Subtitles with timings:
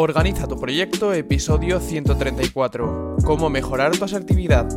[0.00, 3.16] Organiza tu proyecto, episodio 134.
[3.24, 4.68] ¿Cómo mejorar tu asertividad?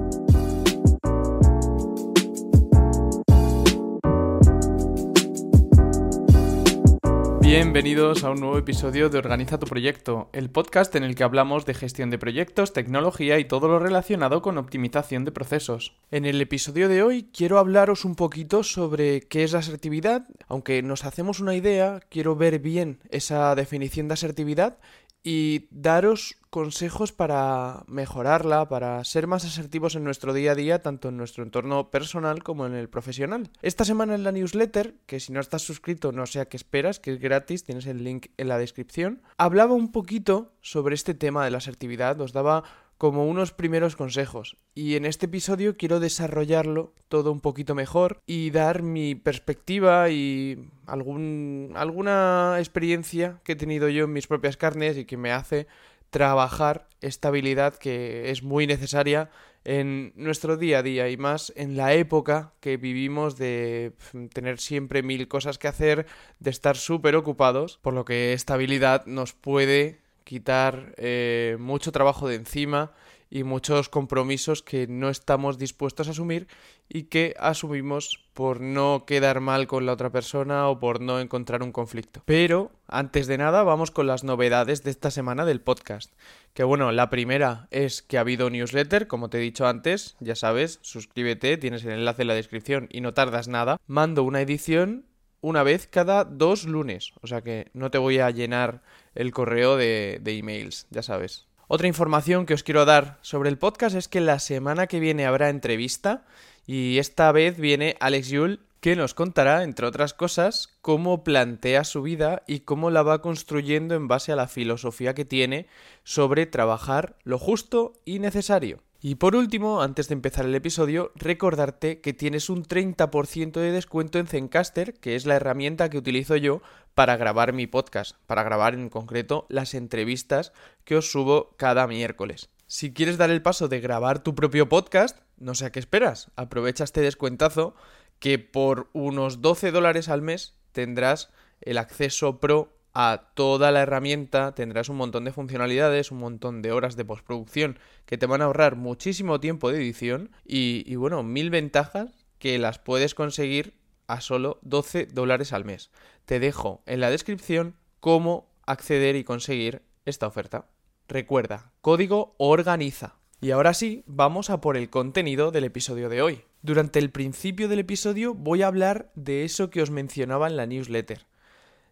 [7.40, 11.66] Bienvenidos a un nuevo episodio de Organiza tu proyecto, el podcast en el que hablamos
[11.66, 15.98] de gestión de proyectos, tecnología y todo lo relacionado con optimización de procesos.
[16.12, 20.82] En el episodio de hoy quiero hablaros un poquito sobre qué es la asertividad, aunque
[20.82, 24.78] nos hacemos una idea, quiero ver bien esa definición de asertividad
[25.24, 31.10] y daros consejos para mejorarla, para ser más asertivos en nuestro día a día, tanto
[31.10, 33.50] en nuestro entorno personal como en el profesional.
[33.62, 37.00] Esta semana en la newsletter, que si no estás suscrito no sé a qué esperas,
[37.00, 41.46] que es gratis, tienes el link en la descripción, hablaba un poquito sobre este tema
[41.46, 42.64] de la asertividad, os daba
[43.02, 44.58] como unos primeros consejos.
[44.76, 50.70] Y en este episodio quiero desarrollarlo todo un poquito mejor y dar mi perspectiva y
[50.86, 55.66] algún, alguna experiencia que he tenido yo en mis propias carnes y que me hace
[56.12, 59.32] trabajar esta habilidad que es muy necesaria
[59.64, 63.94] en nuestro día a día y más en la época que vivimos de
[64.32, 66.06] tener siempre mil cosas que hacer,
[66.38, 72.28] de estar súper ocupados, por lo que esta habilidad nos puede quitar eh, mucho trabajo
[72.28, 72.92] de encima
[73.32, 76.48] y muchos compromisos que no estamos dispuestos a asumir
[76.90, 81.64] y que asumimos por no quedar mal con la otra persona o por no encontrar
[81.64, 82.22] un conflicto.
[82.26, 86.12] Pero, antes de nada, vamos con las novedades de esta semana del podcast.
[86.54, 90.36] Que bueno, la primera es que ha habido newsletter, como te he dicho antes, ya
[90.36, 93.80] sabes, suscríbete, tienes el enlace en la descripción y no tardas nada.
[93.88, 95.06] Mando una edición
[95.42, 97.14] una vez cada dos lunes.
[97.22, 98.82] O sea que no te voy a llenar
[99.16, 101.48] el correo de, de, emails, ya sabes.
[101.68, 105.26] Otra información que os quiero dar sobre el podcast es que la semana que viene
[105.26, 106.26] habrá entrevista
[106.66, 112.02] y esta vez viene Alex Yule que nos contará, entre otras cosas, cómo plantea su
[112.02, 115.68] vida y cómo la va construyendo en base a la filosofía que tiene
[116.04, 118.80] sobre trabajar lo justo y necesario.
[119.04, 124.20] Y por último, antes de empezar el episodio, recordarte que tienes un 30% de descuento
[124.20, 126.62] en Zencaster, que es la herramienta que utilizo yo
[126.94, 130.54] para grabar mi podcast, para grabar en concreto las entrevistas
[130.86, 132.50] que os subo cada miércoles.
[132.68, 136.30] Si quieres dar el paso de grabar tu propio podcast, no sé a qué esperas,
[136.36, 137.74] aprovecha este descuentazo
[138.20, 144.54] que por unos 12 dólares al mes tendrás el acceso pro a toda la herramienta,
[144.54, 148.46] tendrás un montón de funcionalidades, un montón de horas de postproducción que te van a
[148.46, 153.76] ahorrar muchísimo tiempo de edición y, bueno, mil ventajas que las puedes conseguir
[154.08, 155.92] a solo 12 dólares al mes.
[156.26, 160.68] Te dejo en la descripción cómo acceder y conseguir esta oferta.
[161.08, 163.16] Recuerda, código organiza.
[163.40, 166.42] Y ahora sí, vamos a por el contenido del episodio de hoy.
[166.62, 170.68] Durante el principio del episodio voy a hablar de eso que os mencionaba en la
[170.68, 171.26] newsletter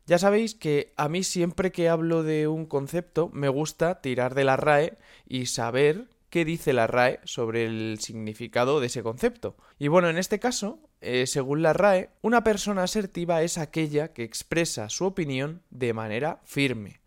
[0.10, 4.44] ya sabéis que a mí siempre que hablo de un concepto me gusta tirar de
[4.44, 4.98] la RAE
[5.28, 9.56] y saber qué dice la RAE sobre el significado de ese concepto.
[9.78, 14.24] Y bueno, en este caso, eh, según la RAE, una persona asertiva es aquella que
[14.24, 17.02] expresa su opinión de manera firme.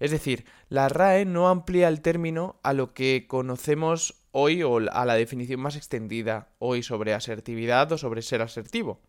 [0.00, 5.04] Es decir, la RAE no amplía el término a lo que conocemos hoy o a
[5.04, 9.00] la definición más extendida hoy sobre asertividad o sobre ser asertivo.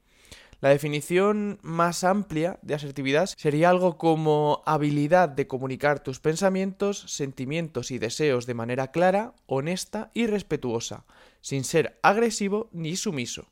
[0.62, 7.92] La definición más amplia de asertividad sería algo como habilidad de comunicar tus pensamientos, sentimientos
[7.92, 11.06] y deseos de manera clara, honesta y respetuosa,
[11.40, 13.48] sin ser agresivo ni sumiso.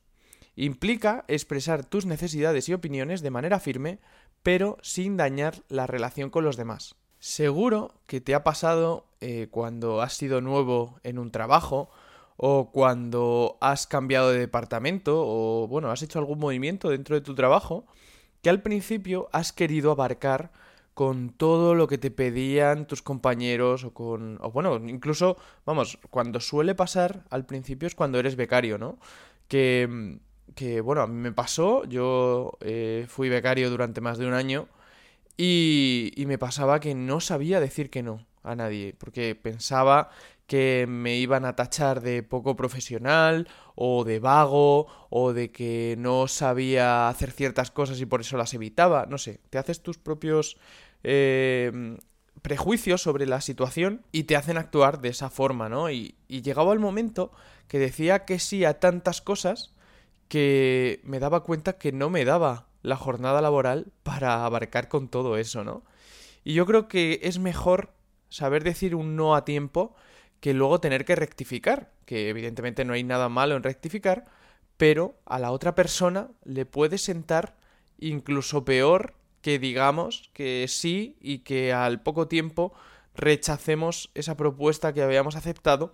[0.58, 4.00] Implica expresar tus necesidades y opiniones de manera firme,
[4.44, 6.96] pero sin dañar la relación con los demás.
[7.20, 11.90] Seguro que te ha pasado eh, cuando has sido nuevo en un trabajo
[12.38, 17.36] o cuando has cambiado de departamento o bueno, has hecho algún movimiento dentro de tu
[17.36, 17.86] trabajo
[18.42, 20.52] que al principio has querido abarcar
[20.94, 26.40] con todo lo que te pedían tus compañeros o con o bueno, incluso vamos, cuando
[26.40, 28.98] suele pasar al principio es cuando eres becario, ¿no?
[29.48, 30.20] Que
[30.56, 34.68] que bueno, a mí me pasó, yo eh, fui becario durante más de un año
[35.38, 40.10] y, y me pasaba que no sabía decir que no a nadie, porque pensaba
[40.48, 46.28] que me iban a tachar de poco profesional o de vago o de que no
[46.28, 49.06] sabía hacer ciertas cosas y por eso las evitaba.
[49.08, 50.58] No sé, te haces tus propios
[51.04, 51.98] eh,
[52.42, 55.92] prejuicios sobre la situación y te hacen actuar de esa forma, ¿no?
[55.92, 57.32] Y, y llegaba el momento
[57.68, 59.74] que decía que sí a tantas cosas
[60.30, 65.38] que me daba cuenta que no me daba la jornada laboral para abarcar con todo
[65.38, 65.84] eso, ¿no?
[66.46, 67.92] Y yo creo que es mejor
[68.30, 69.96] saber decir un no a tiempo
[70.40, 74.26] que luego tener que rectificar, que evidentemente no hay nada malo en rectificar,
[74.78, 77.58] pero a la otra persona le puede sentar
[77.98, 82.74] incluso peor que digamos que sí y que al poco tiempo
[83.16, 85.94] rechacemos esa propuesta que habíamos aceptado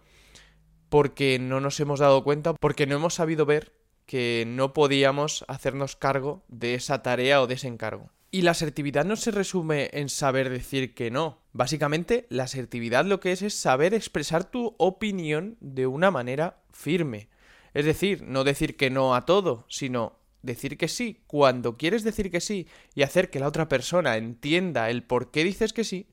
[0.90, 3.74] porque no nos hemos dado cuenta, porque no hemos sabido ver
[4.06, 8.12] que no podíamos hacernos cargo de esa tarea o de ese encargo.
[8.32, 11.43] Y la asertividad no se resume en saber decir que no.
[11.54, 17.30] Básicamente, la asertividad lo que es es saber expresar tu opinión de una manera firme.
[17.76, 22.30] Es decir, no decir que no a todo, sino decir que sí cuando quieres decir
[22.30, 26.08] que sí y hacer que la otra persona entienda el por qué dices que sí,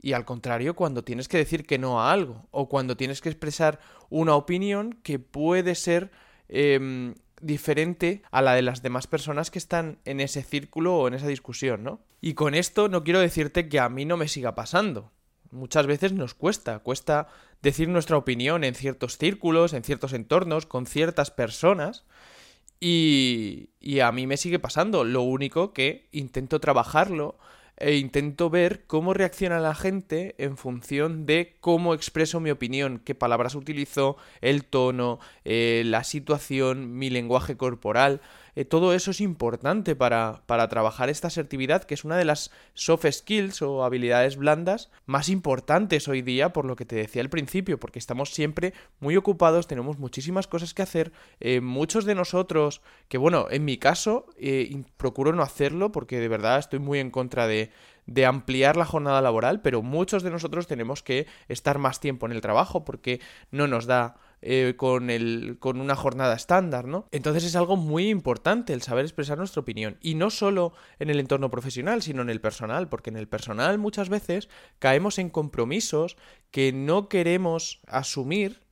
[0.00, 3.28] y al contrario cuando tienes que decir que no a algo, o cuando tienes que
[3.28, 3.80] expresar
[4.10, 6.10] una opinión que puede ser
[6.48, 11.14] em, diferente a la de las demás personas que están en ese círculo o en
[11.14, 12.00] esa discusión, ¿no?
[12.24, 15.10] Y con esto no quiero decirte que a mí no me siga pasando.
[15.50, 17.26] Muchas veces nos cuesta, cuesta
[17.62, 22.04] decir nuestra opinión en ciertos círculos, en ciertos entornos, con ciertas personas.
[22.78, 25.02] Y, y a mí me sigue pasando.
[25.02, 27.38] Lo único que intento trabajarlo
[27.76, 33.16] e intento ver cómo reacciona la gente en función de cómo expreso mi opinión, qué
[33.16, 38.20] palabras utilizo, el tono, eh, la situación, mi lenguaje corporal.
[38.54, 42.50] Eh, todo eso es importante para, para trabajar esta asertividad, que es una de las
[42.74, 47.30] soft skills o habilidades blandas más importantes hoy día, por lo que te decía al
[47.30, 52.82] principio, porque estamos siempre muy ocupados, tenemos muchísimas cosas que hacer, eh, muchos de nosotros,
[53.08, 54.26] que bueno, en mi caso,
[54.96, 57.70] procuro no hacerlo porque de verdad estoy muy en contra de
[58.06, 62.32] de ampliar la jornada laboral, pero muchos de nosotros tenemos que estar más tiempo en
[62.32, 63.20] el trabajo porque
[63.50, 67.06] no nos da eh, con, el, con una jornada estándar, ¿no?
[67.12, 69.98] Entonces es algo muy importante el saber expresar nuestra opinión.
[70.00, 73.78] Y no solo en el entorno profesional, sino en el personal, porque en el personal
[73.78, 74.48] muchas veces
[74.80, 76.16] caemos en compromisos
[76.50, 78.62] que no queremos asumir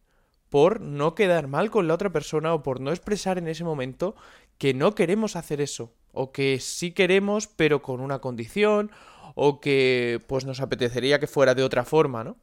[0.48, 4.16] por no quedar mal con la otra persona o por no expresar en ese momento
[4.58, 8.90] que no queremos hacer eso o que sí queremos pero con una condición
[9.36, 12.36] o que pues nos apetecería que fuera de otra forma, ¿no?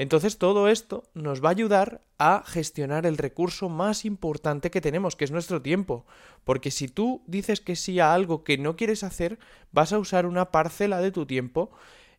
[0.00, 5.14] Entonces todo esto nos va a ayudar a gestionar el recurso más importante que tenemos,
[5.14, 6.06] que es nuestro tiempo.
[6.44, 9.38] Porque si tú dices que sí a algo que no quieres hacer,
[9.72, 11.70] vas a usar una parcela de tu tiempo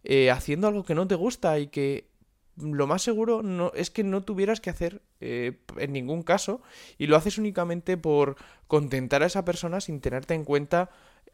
[0.03, 2.11] eh, haciendo algo que no te gusta y que
[2.55, 6.61] lo más seguro no, es que no tuvieras que hacer eh, en ningún caso
[6.99, 8.35] y lo haces únicamente por
[8.67, 10.91] contentar a esa persona sin tenerte en cuenta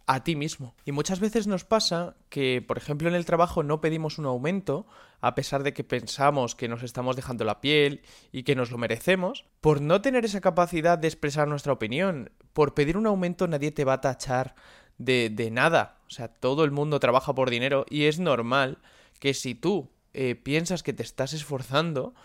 [0.07, 0.73] a ti mismo.
[0.85, 4.87] Y muchas veces nos pasa que, por ejemplo, en el trabajo no pedimos un aumento,
[5.19, 8.01] a pesar de que pensamos que nos estamos dejando la piel
[8.31, 12.31] y que nos lo merecemos, por no tener esa capacidad de expresar nuestra opinión.
[12.53, 14.55] Por pedir un aumento nadie te va a tachar
[14.97, 15.97] de, de nada.
[16.07, 18.77] O sea, todo el mundo trabaja por dinero y es normal
[19.19, 22.15] que si tú eh, piensas que te estás esforzando,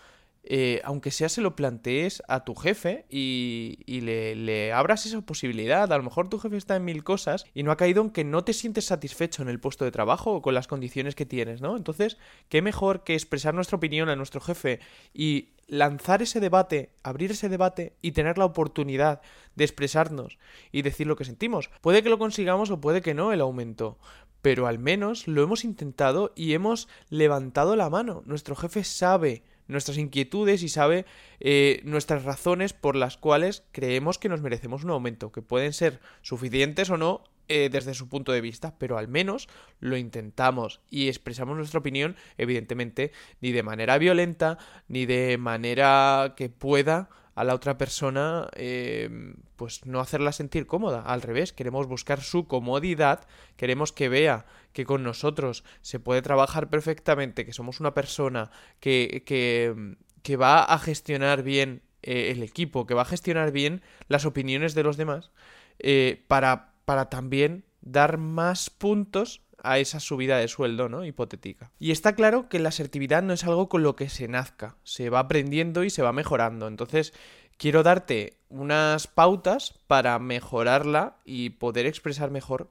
[0.45, 5.91] eh, aunque sea se lo plantees a tu jefe y, le, le, abras esa posibilidad.
[5.91, 8.25] A lo mejor tu jefe está en mil cosas y no ha caído en que
[8.25, 11.61] no te sientes satisfecho en el puesto de trabajo o con las condiciones que tienes,
[11.61, 11.77] ¿no?
[11.77, 12.17] Entonces,
[12.49, 14.79] ¿qué mejor que expresar nuestra opinión a nuestro jefe
[15.13, 19.21] y lanzar ese debate, abrir ese debate y tener la oportunidad
[19.55, 20.37] de expresarnos
[20.73, 21.69] y decir lo que sentimos?
[21.79, 23.97] Puede que lo consigamos o puede que no el aumento,
[24.41, 28.23] pero al menos lo hemos intentado y hemos levantado la mano.
[28.25, 31.05] Nuestro jefe sabe nuestras inquietudes y sabe
[31.39, 35.99] eh, nuestras razones por las cuales creemos que nos merecemos un aumento, que pueden ser
[36.21, 39.49] suficientes o no eh, desde su punto de vista, pero al menos
[39.81, 46.47] lo intentamos y expresamos nuestra opinión, evidentemente, ni de manera violenta, ni de manera que
[46.49, 49.09] pueda a la otra persona eh,
[49.55, 51.01] pues no hacerla sentir cómoda.
[51.01, 53.25] Al revés queremos buscar su comodidad
[53.57, 59.23] queremos que vea que con nosotros se puede trabajar perfectamente que somos una persona que,
[59.25, 64.25] que, que va a gestionar bien eh, el equipo que va a gestionar bien las
[64.25, 65.31] opiniones de los demás
[65.79, 71.05] eh, para, para también dar más puntos a esa subida de sueldo, ¿no?
[71.05, 71.71] Hipotética.
[71.79, 75.09] Y está claro que la asertividad no es algo con lo que se nazca, se
[75.09, 76.67] va aprendiendo y se va mejorando.
[76.67, 77.13] Entonces,
[77.57, 82.69] quiero darte unas pautas para mejorarla y poder expresar mejor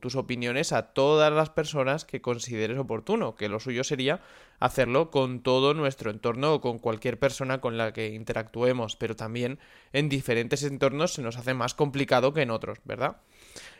[0.00, 4.20] tus opiniones a todas las personas que consideres oportuno, que lo suyo sería
[4.60, 9.58] hacerlo con todo nuestro entorno o con cualquier persona con la que interactuemos, pero también
[9.92, 13.18] en diferentes entornos se nos hace más complicado que en otros, ¿verdad?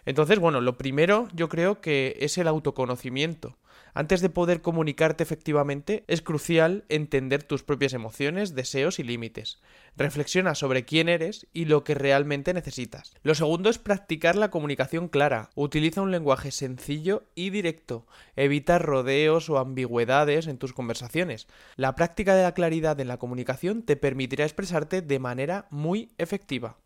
[0.05, 3.57] Entonces, bueno, lo primero yo creo que es el autoconocimiento.
[3.95, 9.61] Antes de poder comunicarte efectivamente, es crucial entender tus propias emociones, deseos y límites.
[9.99, 13.15] Reflexiona sobre quién eres y lo que realmente necesitas.
[13.23, 15.51] Lo segundo es practicar la comunicación clara.
[15.55, 18.07] Utiliza un lenguaje sencillo y directo.
[18.35, 21.47] Evita rodeos o ambigüedades en tus conversaciones.
[21.77, 26.79] La práctica de la claridad en la comunicación te permitirá expresarte de manera muy efectiva.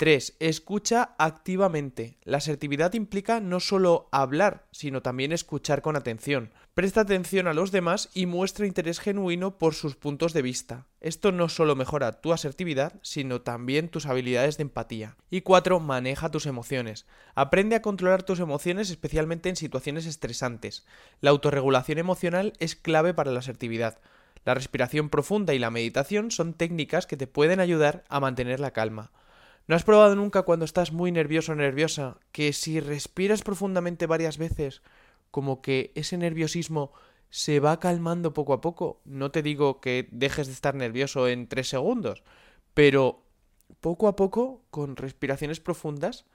[0.00, 0.36] 3.
[0.40, 2.16] Escucha activamente.
[2.24, 6.54] La asertividad implica no solo hablar, sino también escuchar con atención.
[6.72, 10.86] Presta atención a los demás y muestra interés genuino por sus puntos de vista.
[11.02, 15.18] Esto no solo mejora tu asertividad, sino también tus habilidades de empatía.
[15.28, 15.80] Y 4.
[15.80, 17.04] Maneja tus emociones.
[17.34, 20.86] Aprende a controlar tus emociones especialmente en situaciones estresantes.
[21.20, 23.98] La autorregulación emocional es clave para la asertividad.
[24.46, 28.70] La respiración profunda y la meditación son técnicas que te pueden ayudar a mantener la
[28.70, 29.12] calma.
[29.66, 34.36] ¿No has probado nunca cuando estás muy nervioso o nerviosa que si respiras profundamente varias
[34.36, 34.82] veces,
[35.30, 36.92] como que ese nerviosismo
[37.30, 39.00] se va calmando poco a poco?
[39.04, 42.24] No te digo que dejes de estar nervioso en tres segundos,
[42.74, 43.22] pero
[43.80, 46.26] poco a poco, con respiraciones profundas,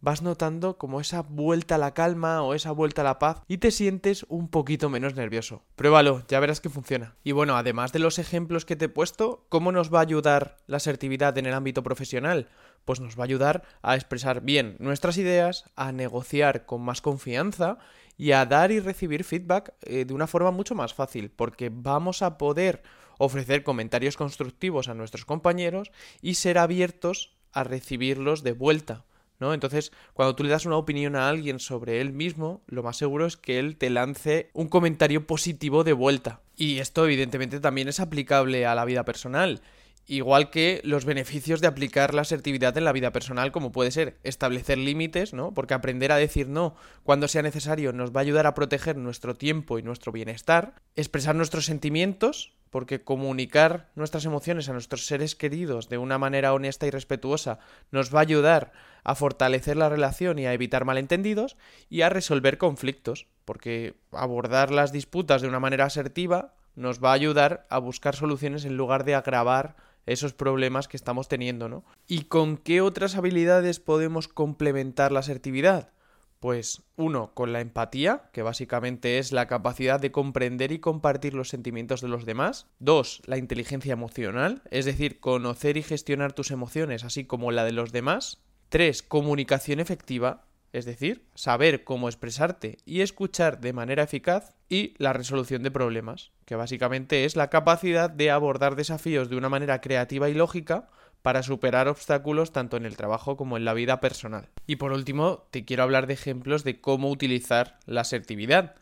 [0.00, 3.58] vas notando como esa vuelta a la calma o esa vuelta a la paz y
[3.58, 5.62] te sientes un poquito menos nervioso.
[5.76, 7.16] Pruébalo, ya verás que funciona.
[7.22, 10.56] Y bueno, además de los ejemplos que te he puesto, ¿cómo nos va a ayudar
[10.66, 12.48] la asertividad en el ámbito profesional?
[12.84, 17.78] Pues nos va a ayudar a expresar bien nuestras ideas, a negociar con más confianza
[18.16, 22.22] y a dar y recibir feedback eh, de una forma mucho más fácil, porque vamos
[22.22, 22.82] a poder
[23.18, 25.90] ofrecer comentarios constructivos a nuestros compañeros
[26.22, 29.04] y ser abiertos a recibirlos de vuelta.
[29.40, 33.26] Entonces, cuando tú le das una opinión a alguien sobre él mismo, lo más seguro
[33.26, 36.40] es que él te lance un comentario positivo de vuelta.
[36.56, 39.62] Y esto evidentemente también es aplicable a la vida personal.
[40.06, 44.18] Igual que los beneficios de aplicar la asertividad en la vida personal, como puede ser
[44.24, 45.54] establecer límites, ¿no?
[45.54, 49.36] Porque aprender a decir no cuando sea necesario nos va a ayudar a proteger nuestro
[49.36, 55.88] tiempo y nuestro bienestar, expresar nuestros sentimientos, porque comunicar nuestras emociones a nuestros seres queridos
[55.88, 57.58] de una manera honesta y respetuosa
[57.90, 58.72] nos va a ayudar
[59.04, 61.56] a fortalecer la relación y a evitar malentendidos
[61.88, 67.14] y a resolver conflictos, porque abordar las disputas de una manera asertiva nos va a
[67.14, 69.76] ayudar a buscar soluciones en lugar de agravar
[70.06, 71.84] esos problemas que estamos teniendo, ¿no?
[72.06, 75.92] ¿Y con qué otras habilidades podemos complementar la asertividad?
[76.40, 81.50] Pues uno, con la empatía, que básicamente es la capacidad de comprender y compartir los
[81.50, 82.66] sentimientos de los demás.
[82.78, 87.72] Dos, la inteligencia emocional, es decir, conocer y gestionar tus emociones así como la de
[87.72, 88.40] los demás.
[88.70, 94.54] Tres, comunicación efectiva, es decir, saber cómo expresarte y escuchar de manera eficaz.
[94.68, 99.48] Y la resolución de problemas, que básicamente es la capacidad de abordar desafíos de una
[99.48, 100.88] manera creativa y lógica
[101.22, 104.48] para superar obstáculos tanto en el trabajo como en la vida personal.
[104.68, 108.76] Y por último, te quiero hablar de ejemplos de cómo utilizar la asertividad.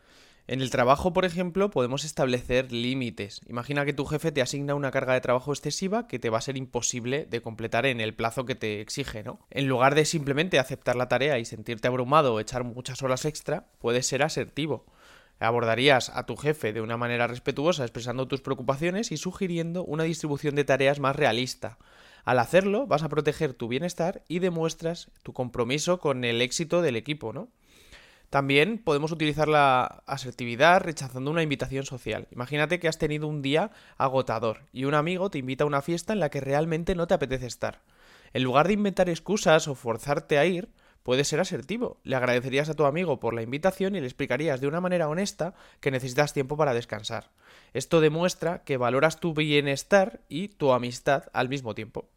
[0.51, 3.41] En el trabajo, por ejemplo, podemos establecer límites.
[3.47, 6.41] Imagina que tu jefe te asigna una carga de trabajo excesiva que te va a
[6.41, 9.39] ser imposible de completar en el plazo que te exige, ¿no?
[9.51, 13.67] En lugar de simplemente aceptar la tarea y sentirte abrumado o echar muchas horas extra,
[13.77, 14.87] puedes ser asertivo.
[15.39, 20.55] Abordarías a tu jefe de una manera respetuosa expresando tus preocupaciones y sugiriendo una distribución
[20.55, 21.77] de tareas más realista.
[22.25, 26.95] Al hacerlo, vas a proteger tu bienestar y demuestras tu compromiso con el éxito del
[26.95, 27.49] equipo, ¿no?
[28.29, 32.27] También podemos utilizar la asertividad rechazando una invitación social.
[32.31, 36.13] Imagínate que has tenido un día agotador y un amigo te invita a una fiesta
[36.13, 37.81] en la que realmente no te apetece estar.
[38.33, 40.69] En lugar de inventar excusas o forzarte a ir,
[41.01, 41.99] puedes ser asertivo.
[42.03, 45.55] Le agradecerías a tu amigo por la invitación y le explicarías de una manera honesta
[45.79, 47.31] que necesitas tiempo para descansar.
[47.73, 52.07] Esto demuestra que valoras tu bienestar y tu amistad al mismo tiempo.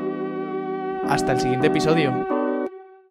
[1.09, 2.38] Hasta el siguiente episodio.